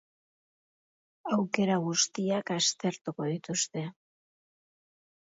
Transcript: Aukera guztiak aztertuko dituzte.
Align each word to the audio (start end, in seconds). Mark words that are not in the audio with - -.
Aukera 1.35 1.75
guztiak 1.83 2.53
aztertuko 2.55 3.29
dituzte. 3.33 3.85